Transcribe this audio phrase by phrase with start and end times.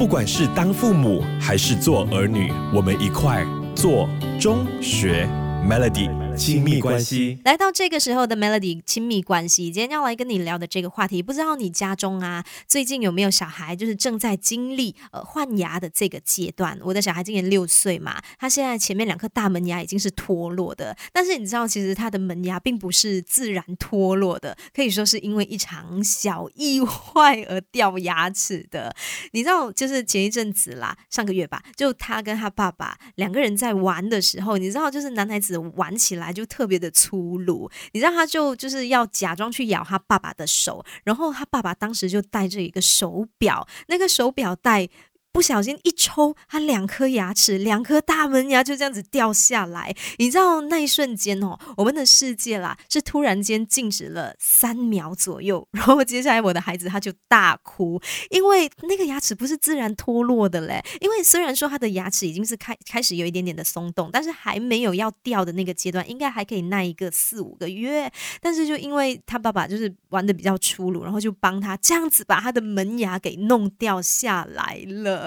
[0.00, 3.44] 不管是当父母还是做儿女，我们一块
[3.76, 4.08] 做
[4.40, 5.28] 中学。
[5.68, 6.08] Melody
[6.40, 7.38] 亲密关系。
[7.44, 16.80] 来到这个时候的 Melody 亲密关系，今天要来跟你聊的这个话题，不知道你家中啊最近有没有小孩，就是正在经历呃换牙的这个阶段。
[16.82, 28.96] 我的小孩今年六岁嘛，他现在前面两颗大门牙已经是脱落的，但是你知道，其实他的门牙并不是自然脱落的，可以说是因为一场小意外而掉牙齿的。
[29.32, 44.88] 你知道，就是前一阵子啦，上个月吧，就他跟他爸爸两个人在玩的时候，你知道，就是男孩子玩起来就特别的粗鲁，你知道，他就就是要假装去咬他爸爸的手，然后他爸爸当时就戴着一个手表，那个手表带。
[45.32, 49.94] 不小心一抽，他两颗牙齿，两颗大门牙就这样子掉下来。
[50.18, 55.66] 你知道那一瞬间哦，我们的世界啦是突然间静止了三秒左右。
[55.70, 60.82] 然后接下来我的孩子他就大哭，因为那个牙齿不是自然脱落的嘞。
[61.00, 68.10] 因为虽然说他的牙齿已经是开开始有一点点的松动，但是还没有要掉的那个阶段，应该还可以耐一个四五个月。
[68.40, 75.19] 但是就因为他爸爸就是玩的比较粗鲁，然后就帮他这样子把他的门牙给弄掉下来了。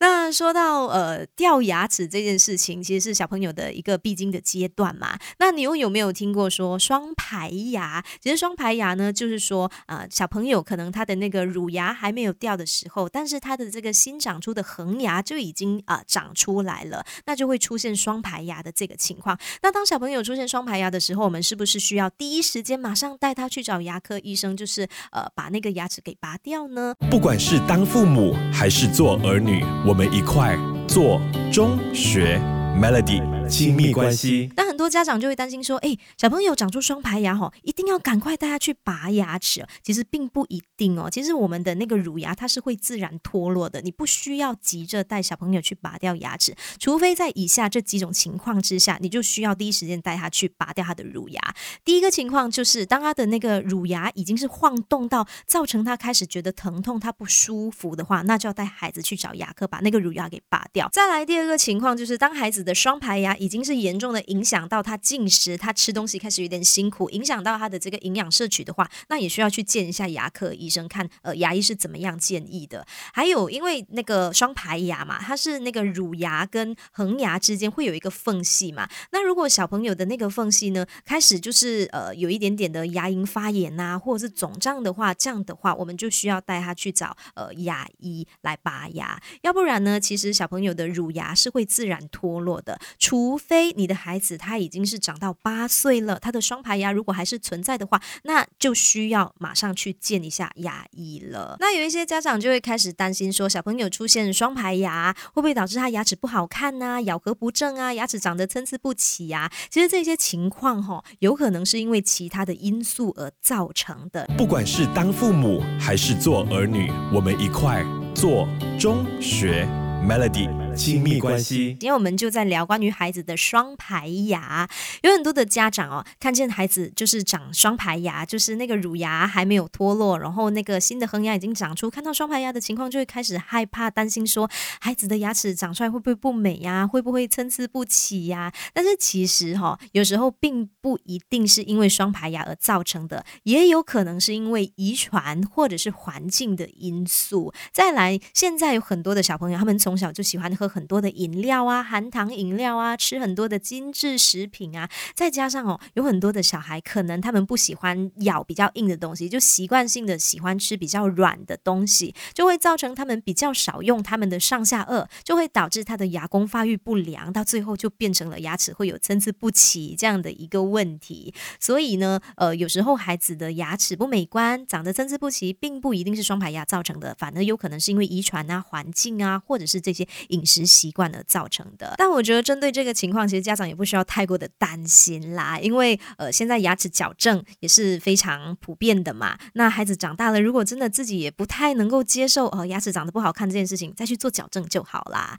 [0.00, 5.18] 那说到呃掉牙齿这件事情，其实是小朋友的一个必经的阶段嘛。
[5.38, 8.04] 那你又有没有听过说双排牙？
[8.20, 19.38] 其实双排牙呢，就是说呃小朋友可能他的那个乳牙还没有掉的时候，但是他的这个新长出的恒牙就已经啊长出来了，那就会出现双排牙的这个情况。
[19.62, 26.94] 那当小朋友出现双排牙的时候，我们是不是需要第一时间马上带他去找牙科医生，就是呃把那个牙齿给拔掉呢？
[27.10, 31.20] 不管是当父母还是做儿女，我们一块做
[31.52, 32.40] 中学
[32.76, 34.50] Melody 亲密关系。
[34.54, 39.66] 但很多家长就会担心说，哎，小朋友长出双排牙吼，一定要赶快带他去拔牙齿。
[39.82, 51.54] 其实并不一定哦，其实我们的那个乳牙它是会自然脱落的，你不需要急着带小朋友去拔掉牙齿，除非在以下这几种情况之下，你就需要第一时间带他去拔掉他的乳牙。
[51.84, 60.88] 第一个情况就是当他的那个乳牙已经是晃动到造成他开始觉得疼痛，他不舒服的话，那就要带孩子去找牙科把那个乳牙给拔掉。
[60.92, 71.08] 再来第二个情况就是当孩子的双排牙已经是严重的影响到他进食，他吃东西开始有点辛苦，影响到他的这个营养摄取的话，那也需要去见一下牙科医生，看。
[71.22, 72.86] 呃牙医是怎么样建议的。
[73.12, 101.58] 还有因为那个双排牙嘛，它是那个乳牙跟恒牙之间会有一个缝隙嘛，那如果小朋友的那个缝隙呢开始就是呃有一点点的牙龈发炎呐，或者是肿胀的话，这样的话我们就需要带他去找呃牙医来拔牙，要不然呢，其实小朋友的乳牙是会自然脱落的，除除非你的孩子他已经是长到八岁了，他的双排牙如果还是存在的话，那就需要马上去见一下牙医了。
[101.60, 109.52] 那有一些家长就会开始担心说，小朋友出现双排牙会不会导致他牙齿不好看呐，咬合不正啊，牙齿长得参差不齐呀？
[109.68, 114.26] 其实这些情况哈，有可能是因为其他的因素而造成的。
[114.38, 117.84] 不管是当父母还是做儿女，我们一块
[118.14, 118.48] 做
[118.80, 119.68] 中学
[120.02, 121.70] Melody 亲密关系。
[121.70, 124.70] 今天我们就在聊关于孩子的双排牙，
[125.02, 134.48] 有很多的家长哦，看见孩子就是长双排牙，就是那个乳牙还没有脱落，然后那个新的恒牙已经长出，看到双排牙的情况就会开始害怕、担心，说
[134.80, 136.86] 孩子的牙齿长出来会不会不美呀？
[136.86, 138.52] 会不会参差不齐呀？
[138.72, 147.52] 但是其实哈，有时候并不一定是因为双排牙而造成的，也有可能是因为遗传或者是环境的因素。
[147.72, 171.32] 再来，现在有很多的小朋友，他们从小就喜欢喝很多的饮料啊，含糖饮料啊，吃很多的精致食品啊，再加上哦，有很多的小孩可能他们不喜欢咬比较硬的东西，就习惯性的喜欢吃比较软的东西，就会造成他们比较少用他们的上下颚，就会导致他的牙弓发育不良，到最后就变成了牙齿会有参差不齐这样的一个问题。
[171.58, 181.94] 所以呢，呃，有时候孩子的牙齿不美观，长得参差不齐，并不一定是双排牙造成的，反而有可能是因为遗传啊、环境啊，或者是这些饮食食习惯而造成的。
[181.98, 189.38] 但我觉得针对这个情况，其实家长也不需要太过的担心啦，因为呃，现在牙齿矫正也是非常普遍的嘛。
[189.54, 195.36] 那孩子长大了，如果真的自己也不太能够接受呃牙齿长得不好看这件事情，再去做矫正就好啦。